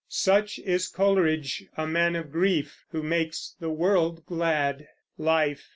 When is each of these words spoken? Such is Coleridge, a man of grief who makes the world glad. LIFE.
Such 0.09 0.57
is 0.57 0.87
Coleridge, 0.87 1.65
a 1.77 1.85
man 1.85 2.15
of 2.15 2.31
grief 2.31 2.85
who 2.89 3.03
makes 3.03 3.53
the 3.59 3.69
world 3.69 4.25
glad. 4.25 4.87
LIFE. 5.19 5.69